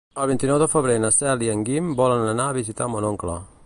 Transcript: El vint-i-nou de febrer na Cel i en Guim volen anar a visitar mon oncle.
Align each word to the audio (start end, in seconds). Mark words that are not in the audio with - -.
El 0.21 0.27
vint-i-nou 0.29 0.57
de 0.63 0.67
febrer 0.71 0.95
na 1.03 1.11
Cel 1.19 1.45
i 1.49 1.53
en 1.55 1.63
Guim 1.69 1.95
volen 2.03 2.29
anar 2.35 2.49
a 2.53 2.61
visitar 2.61 2.93
mon 2.95 3.13
oncle. 3.17 3.43